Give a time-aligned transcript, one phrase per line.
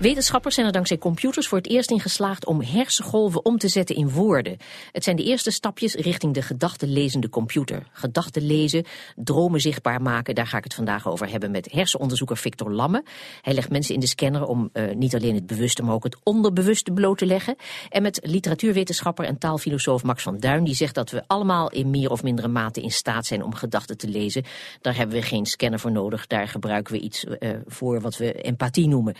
[0.00, 3.96] Wetenschappers zijn er dankzij computers voor het eerst in geslaagd om hersengolven om te zetten
[3.96, 4.56] in woorden.
[4.92, 7.86] Het zijn de eerste stapjes richting de gedachtenlezende computer.
[7.92, 8.84] Gedachten lezen,
[9.16, 13.04] dromen zichtbaar maken, daar ga ik het vandaag over hebben met hersenonderzoeker Victor Lamme.
[13.42, 16.16] Hij legt mensen in de scanner om uh, niet alleen het bewuste, maar ook het
[16.22, 17.56] onderbewuste bloot te leggen.
[17.88, 22.10] En met literatuurwetenschapper en taalfilosoof Max van Duin, die zegt dat we allemaal in meer
[22.10, 24.44] of mindere mate in staat zijn om gedachten te lezen.
[24.80, 28.32] Daar hebben we geen scanner voor nodig, daar gebruiken we iets uh, voor wat we
[28.32, 29.14] empathie noemen.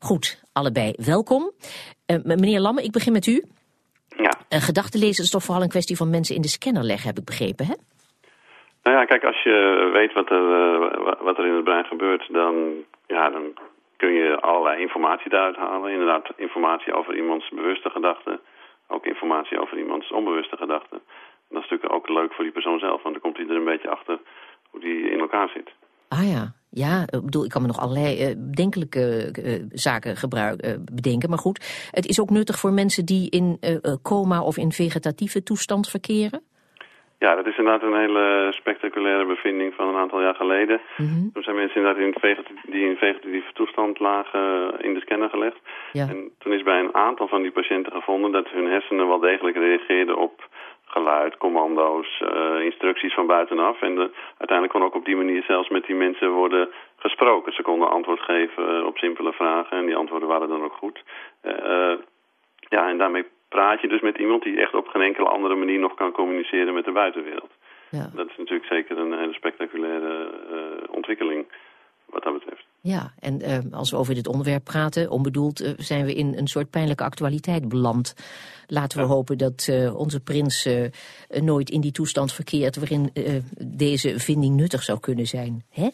[0.00, 1.42] Goed, allebei welkom.
[2.10, 3.44] Uh, meneer Lamme, ik begin met u.
[4.16, 4.32] Ja.
[4.50, 7.24] Uh, gedachtenlezen is toch vooral een kwestie van mensen in de scanner leggen, heb ik
[7.24, 7.74] begrepen, hè?
[8.82, 12.28] Nou ja, kijk, als je weet wat er, uh, wat er in het brein gebeurt,
[12.32, 12.54] dan,
[13.06, 13.44] ja, dan
[13.96, 15.92] kun je allerlei informatie daaruit halen.
[15.92, 18.40] Inderdaad, informatie over iemands bewuste gedachten.
[18.88, 21.00] Ook informatie over iemands onbewuste gedachten.
[21.48, 23.56] En dat is natuurlijk ook leuk voor die persoon zelf, want dan komt hij er
[23.56, 24.18] een beetje achter
[24.70, 25.70] hoe die in elkaar zit.
[26.08, 26.52] Ah ja,
[26.84, 31.28] ja, ik bedoel, ik kan me nog allerlei uh, bedenkelijke uh, zaken gebruik, uh, bedenken.
[31.28, 33.58] Maar goed, het is ook nuttig voor mensen die in
[34.02, 36.42] coma of in vegetatieve toestand verkeren?
[37.18, 40.80] Ja, dat is inderdaad een hele spectaculaire bevinding van een aantal jaar geleden.
[40.96, 41.30] Mm -hmm.
[41.32, 44.44] Toen zijn mensen inderdaad in die in vegetatieve toestand lagen
[44.80, 45.58] in de scanner gelegd.
[45.92, 46.06] Ja.
[46.08, 49.56] En toen is bij een aantal van die patiënten gevonden dat hun hersenen wel degelijk
[49.56, 50.48] reageerden op
[50.88, 53.82] geluid, commando's, uh, instructies van buitenaf.
[53.82, 57.52] En de, uiteindelijk kon ook op die manier zelfs met die mensen worden gesproken.
[57.52, 61.02] Ze konden antwoord geven op simpele vragen en die antwoorden waren dan ook goed.
[61.44, 61.94] Uh,
[62.68, 65.78] ja, en daarmee praat je dus met iemand die echt op geen enkele andere manier
[65.78, 67.50] nog kan communiceren met de buitenwereld.
[67.90, 68.10] Ja.
[68.14, 71.46] Dat is natuurlijk zeker een hele spectaculaire uh, ontwikkeling
[72.06, 72.47] wat dat betreft.
[72.88, 76.46] Ja, en uh, als we over dit onderwerp praten, onbedoeld, uh, zijn we in een
[76.46, 78.14] soort pijnlijke actualiteit beland.
[78.66, 79.10] Laten we ja.
[79.10, 80.68] hopen dat uh, onze prins
[81.28, 83.12] nooit in die toestand verkeert waarin
[83.64, 85.64] deze vinding nuttig zou kunnen zijn.
[85.70, 85.88] Hè?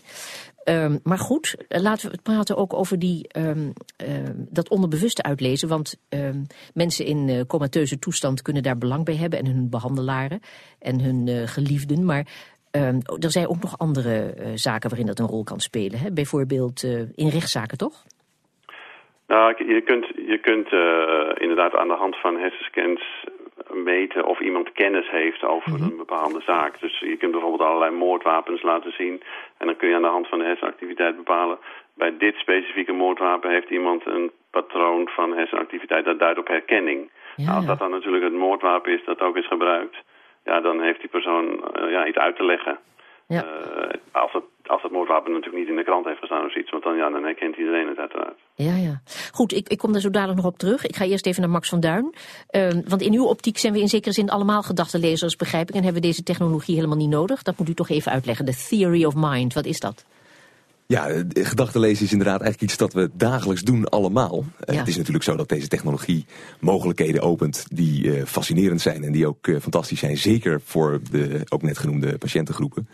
[0.64, 3.72] Um, maar goed, laten we het praten ook over die, um,
[4.36, 5.68] dat onderbewuste uitlezen.
[5.68, 9.38] Want um, mensen in comateuze toestand kunnen daar belang bij hebben.
[9.38, 10.40] En hun behandelaren
[10.78, 12.04] en hun geliefden.
[12.04, 12.26] Maar
[12.76, 15.98] Um, er zijn ook nog andere uh, zaken waarin dat een rol kan spelen.
[15.98, 16.12] Hè?
[16.12, 17.96] Bijvoorbeeld uh, in rechtszaken, toch?
[19.26, 23.00] Nou, je kunt, je kunt uh, inderdaad aan de hand van hersenscans
[23.72, 25.90] meten of iemand kennis heeft over mm -hmm.
[25.90, 26.80] een bepaalde zaak.
[26.80, 29.22] Dus je kunt bijvoorbeeld allerlei moordwapens laten zien.
[29.58, 31.58] En dan kun je aan de hand van de hersenactiviteit bepalen...
[31.94, 36.04] bij dit specifieke moordwapen heeft iemand een patroon van hersenactiviteit...
[36.04, 37.10] dat duidt op herkenning.
[37.36, 39.96] Ja, nou, als dat dan natuurlijk het moordwapen is dat ook is gebruikt
[40.44, 42.78] ja, dan heeft die persoon uh, ja, iets uit te leggen.
[43.26, 43.44] Ja.
[43.44, 46.70] Uh, als, het, als het moordwapen natuurlijk niet in de krant heeft gestaan of iets,
[46.70, 48.38] want dan, ja, dan herkent iedereen het uiteraard.
[48.54, 49.00] Ja, ja.
[49.32, 50.86] Goed, ik, ik kom daar zo dadelijk nog op terug.
[50.86, 52.14] Ik ga eerst even naar Max van Duin.
[52.50, 55.82] Uh, want in uw optiek zijn we in zekere zin allemaal gedachtenlezers, begrijp ik, en
[55.82, 57.42] hebben we deze technologie helemaal niet nodig.
[57.42, 58.44] Dat moet u toch even uitleggen.
[58.44, 60.04] De theory of mind, wat is dat?
[60.86, 64.44] Ja, gedachtenlezen is inderdaad eigenlijk iets dat we dagelijks doen allemaal.
[64.64, 64.74] Ja.
[64.74, 66.26] Het is natuurlijk zo dat deze technologie
[66.60, 70.16] mogelijkheden opent die uh, fascinerend zijn en die ook uh, fantastisch zijn.
[70.16, 72.88] Zeker voor de ook net genoemde patiëntengroepen.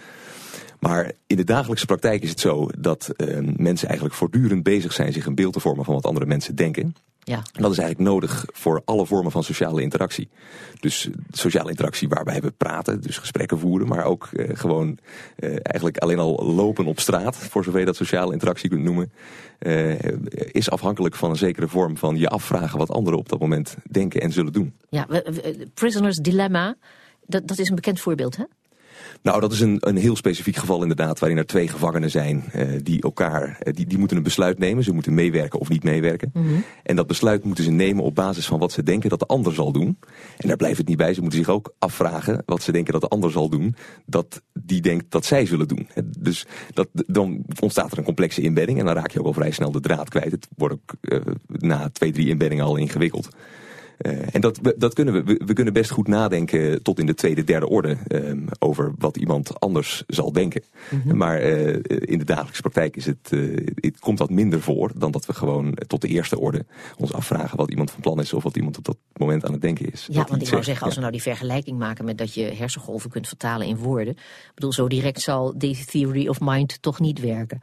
[0.80, 5.12] Maar in de dagelijkse praktijk is het zo dat uh, mensen eigenlijk voortdurend bezig zijn
[5.12, 6.94] zich een beeld te vormen van wat andere mensen denken.
[7.24, 7.36] Ja.
[7.36, 10.28] En dat is eigenlijk nodig voor alle vormen van sociale interactie.
[10.80, 14.98] Dus sociale interactie waarbij we praten, dus gesprekken voeren, maar ook uh, gewoon
[15.38, 19.12] uh, eigenlijk alleen al lopen op straat, voor zover je dat sociale interactie kunt noemen,
[19.58, 19.98] uh,
[20.32, 24.20] is afhankelijk van een zekere vorm van je afvragen wat anderen op dat moment denken
[24.20, 24.74] en zullen doen.
[24.88, 25.06] Ja,
[25.74, 26.76] Prisoners Dilemma,
[27.26, 28.44] dat, dat is een bekend voorbeeld, hè?
[29.22, 32.80] Nou, dat is een, een heel specifiek geval inderdaad, waarin er twee gevangenen zijn uh,
[32.82, 34.84] die elkaar, uh, die, die moeten een besluit nemen.
[34.84, 36.30] Ze moeten meewerken of niet meewerken.
[36.34, 36.64] Mm -hmm.
[36.82, 39.54] En dat besluit moeten ze nemen op basis van wat ze denken dat de ander
[39.54, 39.98] zal doen.
[40.36, 41.14] En daar blijft het niet bij.
[41.14, 43.74] Ze moeten zich ook afvragen wat ze denken dat de ander zal doen,
[44.06, 45.88] dat die denkt dat zij zullen doen.
[46.18, 49.50] Dus dat, dan ontstaat er een complexe inbedding en dan raak je ook al vrij
[49.50, 50.30] snel de draad kwijt.
[50.30, 53.28] Het wordt ook uh, na twee, drie inbeddingen al ingewikkeld.
[54.06, 57.14] Uh, en dat, dat kunnen we, we, we kunnen best goed nadenken tot in de
[57.14, 60.62] tweede, derde orde um, over wat iemand anders zal denken.
[60.62, 60.96] Mhm.
[60.96, 61.18] Mm -hmm.
[61.18, 65.10] Maar uh, in de dagelijkse praktijk is het, uh, het, komt dat minder voor dan
[65.10, 66.64] dat we gewoon tot de eerste orde
[66.96, 69.62] ons afvragen wat iemand van plan is of wat iemand op dat moment aan het
[69.62, 70.08] denken is.
[70.10, 72.42] Ja, want ik wou zegt, zeggen, als we nou die vergelijking maken met dat je
[72.42, 74.14] hersengolven kunt vertalen in woorden.
[74.14, 77.62] Ik bedoel, zo direct zal deze theory of mind toch niet werken.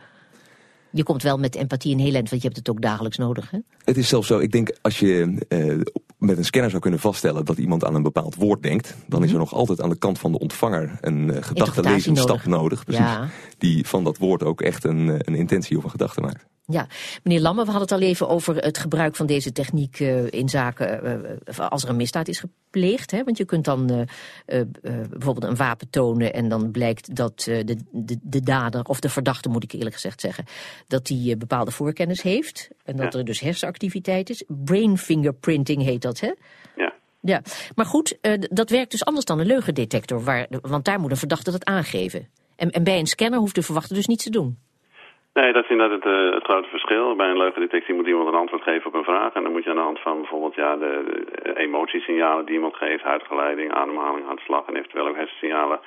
[0.91, 3.51] Je komt wel met empathie een heel eind, want je hebt het ook dagelijks nodig.
[3.51, 3.57] Hè?
[3.83, 5.81] Het is zelfs zo, ik denk als je uh,
[6.17, 9.31] met een scanner zou kunnen vaststellen dat iemand aan een bepaald woord denkt, dan is
[9.31, 12.83] er nog altijd aan de kant van de ontvanger een uh, gedachtenlezend stap nodig.
[12.83, 13.27] Precies, ja.
[13.57, 16.45] Die van dat woord ook echt een, een intentie of een gedachte maakt.
[16.71, 16.87] Ja,
[17.23, 20.49] meneer Lamme, we hadden het al even over het gebruik van deze techniek uh, in
[20.49, 21.05] zaken
[21.49, 23.11] uh, als er een misdaad is gepleegd.
[23.11, 23.23] Hè?
[23.23, 24.61] Want je kunt dan uh,
[25.09, 29.49] bijvoorbeeld een wapen tonen en dan blijkt dat de, de, de, dader, of de verdachte
[29.49, 30.45] moet ik eerlijk gezegd zeggen,
[30.87, 32.69] dat die bepaalde voorkennis heeft.
[32.83, 33.19] En dat ja.
[33.19, 34.43] er dus hersenactiviteit is.
[34.47, 36.33] Brain fingerprinting heet dat, hè?
[36.75, 36.93] Ja.
[37.21, 37.41] Ja,
[37.75, 38.17] maar goed,
[38.49, 42.27] dat werkt dus anders dan een leugendetector, waar, want daar moet een verdachte dat aangeven.
[42.55, 44.57] En, en bij een scanner hoeft de verwachte dus niets te doen.
[45.39, 47.15] Nee, dat is inderdaad het, uh, het grote verschil.
[47.15, 49.33] Bij een leugendetectie moet iemand een antwoord geven op een vraag.
[49.33, 50.93] En dan moet je aan de hand van bijvoorbeeld ja, de,
[51.43, 55.79] de emotiesignalen die iemand geeft, huidgeleiding, ademhaling, hartslag en eventueel ook hersensignalen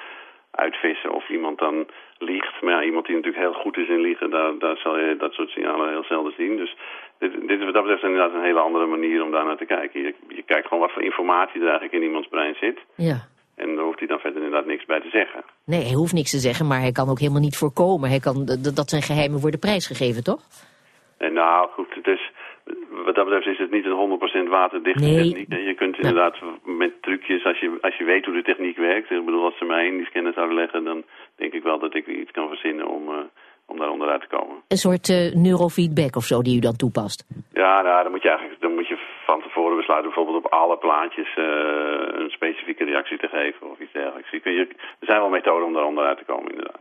[0.51, 1.87] uitvissen of iemand dan
[2.19, 2.61] liegt.
[2.61, 5.33] Maar ja, iemand die natuurlijk heel goed is in liegen, daar, daar zal je dat
[5.33, 6.57] soort signalen heel zelden zien.
[6.57, 6.77] Dus
[7.19, 9.73] dit, dit is wat dat betreft inderdaad een hele andere manier om daar naar te
[9.77, 10.01] kijken.
[10.01, 12.79] Je, je kijkt gewoon wat voor informatie er eigenlijk in iemands brein zit.
[12.97, 13.19] Ja.
[13.55, 15.45] En daar hoeft hij dan verder inderdaad niks bij te zeggen.
[15.65, 18.09] Nee, hij hoeft niks te zeggen, maar hij kan ook helemaal niet voorkomen.
[18.09, 18.45] Hij kan,
[18.75, 20.43] dat zijn geheimen worden prijsgegeven, toch?
[21.19, 22.31] En nou, goed, het is,
[23.05, 25.29] wat dat betreft is het niet een 100% waterdichte nee.
[25.29, 25.67] techniek.
[25.67, 29.11] Je kunt inderdaad met trucjes, als je, als je weet hoe de techniek werkt...
[29.11, 30.85] ik bedoel, als ze mij in die scanner zouden leggen...
[30.85, 31.05] dan
[31.37, 33.09] denk ik wel dat ik iets kan verzinnen om...
[33.09, 33.15] Uh,
[33.71, 34.57] om daar onderuit te komen.
[34.69, 37.19] Een soort uh, neurofeedback of zo die u dan toepast?
[37.53, 40.77] Ja, nou, dan moet je eigenlijk dan moet je van tevoren besluiten bijvoorbeeld op alle
[40.77, 41.45] plaatjes uh,
[42.23, 44.33] een specifieke reactie te geven of iets dergelijks.
[44.33, 44.67] Er
[45.01, 46.81] zijn wel methoden om daar onderuit te komen, inderdaad.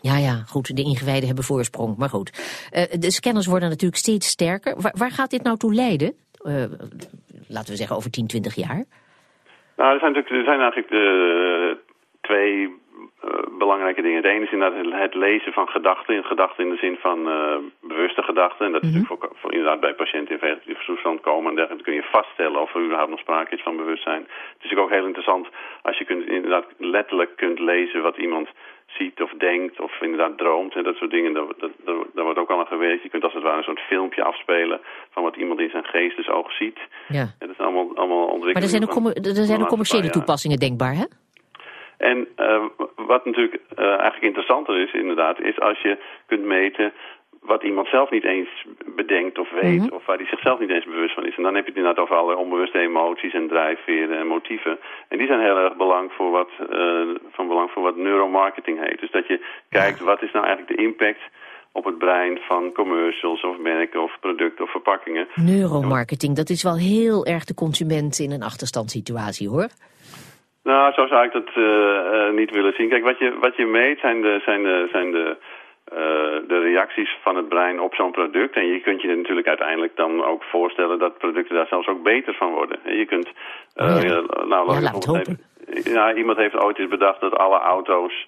[0.00, 0.76] Ja, ja, goed.
[0.76, 1.96] De ingewijden hebben voorsprong.
[1.96, 2.30] Maar goed.
[2.30, 4.74] Uh, de scanners worden natuurlijk steeds sterker.
[4.82, 6.14] Waar, waar gaat dit nou toe leiden?
[6.42, 6.54] Uh,
[7.48, 8.84] laten we zeggen over 10, 20 jaar?
[9.76, 10.90] Nou, er zijn natuurlijk er zijn eigenlijk
[12.20, 12.78] twee
[13.58, 14.22] belangrijke dingen.
[14.22, 16.24] De ene is inderdaad het lezen van gedachten.
[16.24, 17.18] Gedachten in de zin van
[18.00, 18.66] bewuste gedachten.
[18.66, 19.02] En dat is mm -hmm.
[19.02, 21.48] natuurlijk voor, voor, inderdaad bij patiënten in vegetatieve toestand komen.
[21.50, 24.22] En dergelijke kun je vaststellen of er überhaupt nog sprake is van bewustzijn.
[24.22, 25.46] Het is natuurlijk ook heel interessant
[25.82, 28.48] als je kunt, inderdaad letterlijk kunt lezen wat iemand
[28.98, 31.32] ziet of denkt of inderdaad droomt en dat soort dingen.
[31.32, 31.70] Daar, daar,
[32.14, 33.02] daar wordt ook al aan gewerkt.
[33.02, 34.80] Je kunt als het ware een soort filmpje afspelen
[35.10, 36.78] van wat iemand in zijn geestesoog ziet.
[37.08, 37.26] Ja.
[37.38, 38.52] En dat is allemaal, allemaal ontwikkelingen.
[38.52, 41.04] Maar er zijn ook, er zijn ook commerciële toepassingen denkbaar, hè?
[42.00, 42.64] En uh,
[42.96, 46.92] wat natuurlijk uh, eigenlijk interessanter is inderdaad, is als je kunt meten
[47.40, 48.48] wat iemand zelf niet eens
[48.96, 49.96] bedenkt of weet, mm -hmm.
[49.96, 51.36] of waar hij zichzelf niet eens bewust van is.
[51.36, 54.78] En dan heb je het inderdaad over alle onbewuste emoties en drijfveren en motieven.
[55.08, 59.00] En die zijn heel erg belang voor wat, uh, van belang voor wat neuromarketing heet.
[59.00, 61.20] Dus dat je kijkt, wat is nou eigenlijk de impact
[61.72, 65.28] op het brein van commercials of merken of producten of verpakkingen.
[65.34, 69.68] Neuromarketing, dat is wel heel erg de consument in een achterstandssituatie hoor.
[70.62, 72.88] Nou, zo zou ik dat uh, uh, niet willen zien.
[72.88, 75.36] Kijk, wat je, wat je meet zijn de, zijn de, zijn de,
[76.46, 78.54] de reacties van het brein op zo'n product.
[78.54, 82.34] En je kunt je natuurlijk uiteindelijk dan ook voorstellen dat producten daar zelfs ook beter
[82.34, 82.78] van worden.
[82.84, 83.28] En je kunt...
[83.74, 84.22] Oh ja.
[84.44, 85.38] nou, ja, laat hopen.
[85.84, 88.26] Ja, iemand heeft ooit eens bedacht dat alle auto's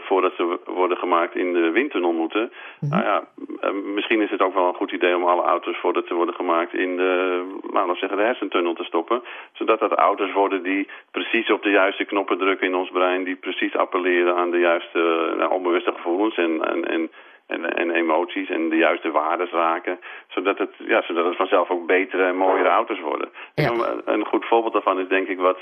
[0.00, 2.40] voordat ze worden gemaakt in de windtunnel moeten.
[2.40, 2.88] Mm -hmm.
[2.88, 3.24] Nou ja,
[3.60, 6.34] uh, misschien is het ook wel een goed idee om alle auto's voordat ze worden
[6.34, 7.42] gemaakt in de,
[7.72, 9.22] nou, zeggen, de hersentunnel te stoppen.
[9.52, 13.24] Zodat dat auto's worden die precies op de juiste knoppen drukken in ons brein.
[13.24, 17.10] Die precies appelleren aan de juiste nou, onbewuste gevoelens en, en, en
[17.48, 19.98] en, en, emoties en de juiste waardes raken.
[20.28, 23.28] Zodat het, ja, zodat het vanzelf ook betere en mooiere auto's worden.
[23.54, 23.70] Ja.
[23.70, 25.58] Een, een goed voorbeeld daarvan is denk ik wat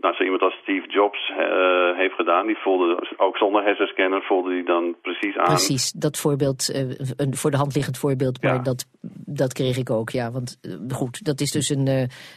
[0.00, 4.50] nou, zo iemand als Steve Jobs uh, heeft gedaan, die voelde ook zonder hersenscanner voelde
[4.50, 5.44] die dan precies aan.
[5.44, 6.78] Precies, dat voorbeeld, uh,
[7.16, 8.62] een voor de hand liggend voorbeeld, maar ja.
[8.62, 8.86] dat,
[9.26, 10.30] dat kreeg ik ook, ja.
[10.30, 11.86] Want uh, goed, dat is dus een,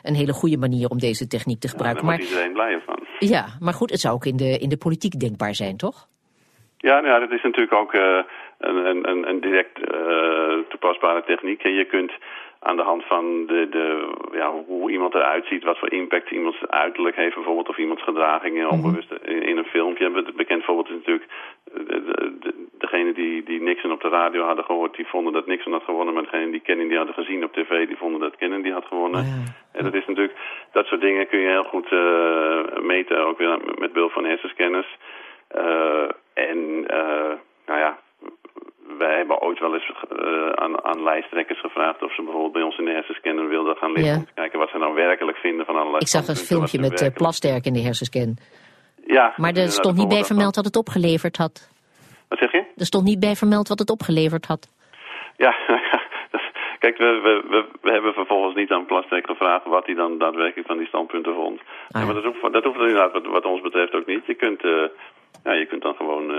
[0.02, 2.06] een hele goede manier om deze techniek te gebruiken.
[2.06, 3.00] Ja, daar maar iedereen blij van.
[3.20, 6.08] Ja, maar goed, het zou ook in de, in de politiek denkbaar zijn, toch?
[6.78, 9.80] Ja, nou, dat is natuurlijk ook een, een, een direct
[10.70, 11.64] toepasbare techniek.
[11.64, 12.12] En je kunt
[12.64, 16.68] aan de hand van de, de, ja, hoe iemand eruit ziet, wat voor impact iemands
[16.68, 18.84] uiterlijk heeft bijvoorbeeld, of iemands gedragingen -hmm.
[18.84, 20.34] onbewust in, in, een filmpje.
[20.36, 21.28] Bekend voorbeeld is natuurlijk
[21.74, 25.48] de, de, de, degene die, die Nixon op de radio hadden gehoord, die vonden dat
[25.48, 28.70] Nixon had gewonnen, maar degene die Kennedy hadden gezien op tv, die vonden dat Kennedy
[28.70, 29.20] had gewonnen.
[29.20, 29.54] Oh ja.
[29.72, 30.38] En dat is natuurlijk,
[30.72, 34.98] dat soort dingen kun je heel goed uh, meten, ook weer met behulp van hersenscanners.
[35.56, 36.58] Uh, en,
[36.94, 37.34] uh,
[37.66, 38.00] nou ja,
[39.02, 42.78] wij hebben ooit wel eens uh, aan, aan lijsttrekkers gevraagd of ze bijvoorbeeld bij ons
[42.78, 44.14] in de hersenscanner wilden gaan liggen.
[44.14, 44.20] Ja.
[44.20, 47.02] Om te kijken wat ze nou werkelijk vinden van allerlei Ik zag een filmpje met
[47.02, 48.38] uh, plasterk in de hersenscan.
[49.06, 49.34] Ja.
[49.38, 51.70] Maar er stond niet bij vermeld wat het opgeleverd had.
[52.28, 52.64] Wat zeg je?
[52.76, 54.70] Er stond niet bij vermeld wat het opgeleverd had.
[55.38, 55.56] Ja,
[56.84, 60.68] kijk, we, we, we, we, hebben vervolgens niet aan Plasterk gevraagd wat hij dan daadwerkelijk
[60.68, 61.60] van die standpunten vond.
[61.60, 62.00] Ah, ja.
[62.00, 64.26] ja, maar dat hoeft, dat hoeft inderdaad wat, wat, ons betreft ook niet.
[64.26, 64.84] Je kunt, uh,
[65.44, 66.32] ja, je kunt dan gewoon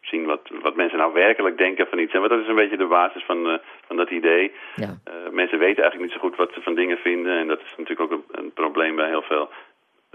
[0.00, 2.12] zien wat, wat mensen nou werkelijk denken van iets.
[2.12, 3.54] En dat is een beetje de basis van, uh,
[3.86, 4.52] van dat idee.
[4.74, 4.86] Ja.
[5.08, 7.38] Uh, mensen weten eigenlijk niet zo goed wat ze van dingen vinden.
[7.38, 9.50] En dat is natuurlijk ook een, een probleem bij heel veel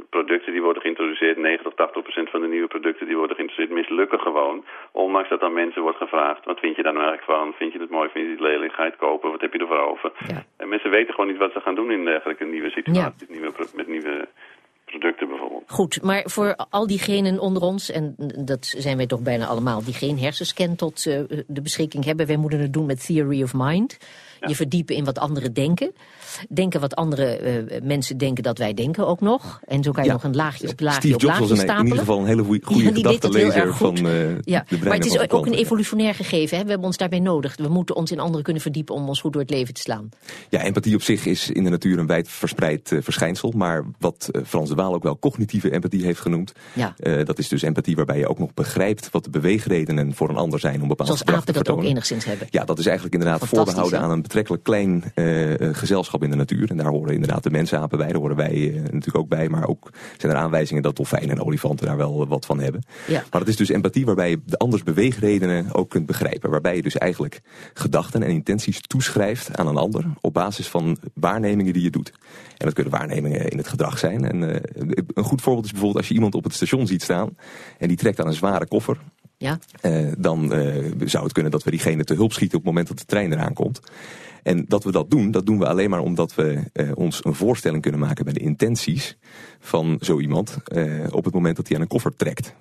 [0.09, 3.79] producten die worden geïntroduceerd, 90 tot 80 procent van de nieuwe producten die worden geïntroduceerd,
[3.79, 4.65] mislukken gewoon.
[4.91, 7.53] Ondanks dat aan mensen wordt gevraagd, wat vind je daar nou eigenlijk van?
[7.53, 8.73] Vind je het mooi, vind je het lelijk?
[8.73, 9.31] Ga je het kopen?
[9.31, 10.11] Wat heb je ervoor over?
[10.27, 10.43] Ja.
[10.57, 13.87] En mensen weten gewoon niet wat ze gaan doen in dergelijke nieuwe situaties, nieuwe, met
[13.87, 14.27] nieuwe
[14.99, 15.63] producten bijvoorbeeld.
[15.67, 19.93] Goed, maar voor al diegenen onder ons, en dat zijn wij toch bijna allemaal, die
[19.93, 23.97] geen hersenscan tot uh, de beschikking hebben, wij moeten het doen met Theory of Mind.
[24.47, 25.91] Je verdiepen in wat anderen denken.
[26.49, 29.59] Denken wat andere uh, mensen denken dat wij denken ook nog.
[29.67, 30.15] En zo kan je Ja.
[30.15, 32.25] nog een laagje op laagje Steve op Jobs laagje was een, in ieder geval een
[32.25, 34.03] hele goede Ja, gedachtenlezer van eh
[34.41, 36.57] Ja, de maar het is ook een evolutionair gegeven.
[36.57, 36.63] Hè?
[36.63, 37.55] We hebben ons daarbij nodig.
[37.57, 40.09] We moeten ons in anderen kunnen verdiepen om ons goed door het leven te slaan.
[40.49, 43.51] Ja, empathie op zich is in de natuur een wijd verspreid eh, verschijnsel.
[43.55, 46.51] Maar wat eh, Frans de Waal ook wel cognitieve empathie heeft genoemd.
[46.97, 50.37] Eh, dat is dus empathie waarbij je ook nog begrijpt wat de beweegredenen voor een
[50.37, 52.47] ander zijn om bepaald Zoals apen te dat ook enigszins hebben.
[52.49, 56.35] Ja, dat is eigenlijk inderdaad voorbehouden aan een betrekkelijk klein eh, eh, gezelschap in de
[56.35, 56.69] natuur.
[56.69, 59.49] En daar horen inderdaad de mensapen bij, daar horen wij eh, natuurlijk ook bij.
[59.49, 62.83] Maar ook zijn er aanwijzingen dat dolfijnen en olifanten daar wel wat van hebben.
[63.07, 63.23] Ja.
[63.31, 66.49] Maar het is dus empathie waarbij je de anders beweegredenen ook kunt begrijpen.
[66.49, 67.41] Waarbij je dus eigenlijk
[67.73, 72.11] gedachten en intenties toeschrijft aan een ander op basis van waarnemingen die je doet.
[72.57, 74.25] En dat kunnen waarnemingen in het gedrag zijn.
[74.25, 74.61] En
[75.13, 77.37] een goed voorbeeld is bijvoorbeeld als je iemand op het station ziet staan
[77.77, 78.97] en die trekt aan een zware koffer.
[79.37, 79.59] Ja?
[79.81, 82.87] Eh, dan eh, zou het kunnen dat we diegene te hulp schieten op het moment
[82.87, 83.79] dat de trein eraan komt.
[84.43, 87.35] En dat we dat doen, dat doen we alleen maar omdat we eh, ons een
[87.35, 89.17] voorstelling kunnen maken bij de intenties
[89.59, 90.57] van zo iemand
[91.09, 92.55] op het moment dat hij aan een koffer trekt.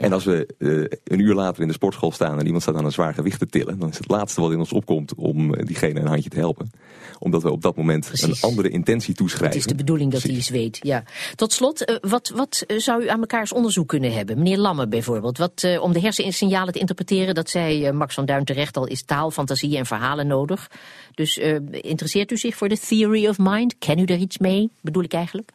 [0.00, 2.84] En als we eh, een uur later in de sportschool staan en iemand staat aan
[2.84, 5.66] een zwaar gewicht te tillen, dan is het laatste wat in ons opkomt om eh,
[5.66, 6.70] diegene een handje te helpen.
[7.18, 8.42] Omdat we op dat moment Precies.
[8.42, 9.58] een andere intentie toeschrijven.
[9.58, 10.78] Het is de bedoeling dat hij iets weet.
[10.82, 11.02] Ja.
[11.34, 14.36] Tot slot, eh, wat, wat zou u aan mekaars onderzoek kunnen hebben?
[14.36, 15.38] Meneer Lamme bijvoorbeeld.
[15.38, 19.04] Wat, eh, om de hersensignalen te interpreteren, dat zei Max van Duin terecht al, is
[19.04, 20.68] taal, fantasie en verhalen nodig.
[21.14, 23.78] Dus eh, interesseert u zich voor de theory of mind?
[23.78, 25.50] Ken u daar iets mee, bedoel ik eigenlijk?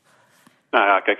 [0.72, 1.20] Nou ja, kijk,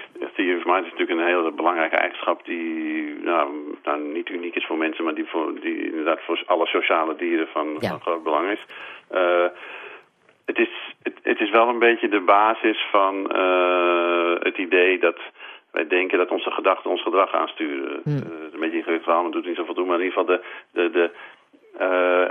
[0.66, 5.04] mind is natuurlijk een hele belangrijke eigenschap die nou, nou, niet uniek is voor mensen,
[5.04, 7.90] maar die, voor, die inderdaad voor alle sociale dieren van, Ja.
[7.90, 8.66] van groot belang is.
[9.08, 9.46] Eh,
[10.46, 10.70] het is.
[11.04, 15.20] Het, het is wel een beetje de basis van eh, het idee dat
[15.72, 18.02] wij denken dat onze gedachten ons gedrag aansturen.
[18.04, 18.18] Hmm.
[18.18, 20.44] Eh, een beetje ingewikkeld verhaal, maar doet niet zoveel toe, maar in ieder geval de...
[20.72, 21.12] de, de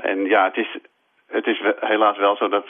[0.03, 0.79] en ja, het is,
[1.35, 2.67] het is helaas wel zo dat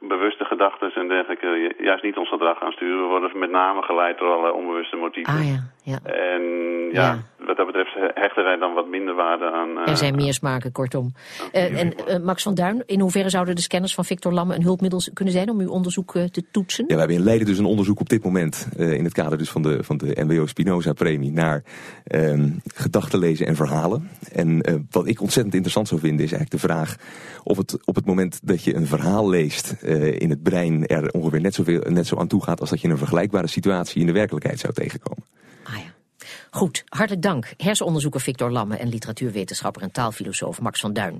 [0.00, 3.02] bewuste gedachten en dergelijke ju- juist niet ons gedrag aansturen.
[3.02, 5.32] We worden met name geleid door allerlei onbewuste motieven.
[5.34, 5.58] Ah ja,
[5.92, 5.98] ja.
[6.12, 6.42] En
[6.92, 7.37] ja, Ja.
[7.48, 9.70] Wat dat betreft hechten wij dan wat minder waarde aan...
[9.78, 11.12] eh, Er zijn meer smaken, kortom.
[11.52, 14.62] Eh, en eh, Max van Duin, in hoeverre zouden de scanners van Victor Lamme een
[14.62, 16.84] hulpmiddel kunnen zijn om uw onderzoek te toetsen?
[16.88, 19.38] Ja, we hebben in Leiden dus een onderzoek op dit moment eh, in het kader
[19.38, 21.62] dus van de, van de NWO Spinoza premie naar
[22.04, 24.08] ehm gedachten lezen en verhalen.
[24.32, 26.96] En eh, wat ik ontzettend interessant zou vinden is eigenlijk de vraag
[27.44, 31.10] of het op het moment dat je een verhaal leest eh, in het brein er
[31.10, 34.06] ongeveer net, zoveel, net zo aan toe gaat als dat je een vergelijkbare situatie in
[34.06, 35.24] de werkelijkheid zou tegenkomen.
[35.64, 35.96] Ah ja.
[36.50, 37.52] Goed, hartelijk dank.
[37.56, 41.16] Hersenonderzoeker Victor Lamme en literatuurwetenschapper en taalfilosoof Max van Duin.